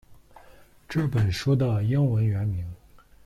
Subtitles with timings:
[0.89, 2.65] 这本书的英文原名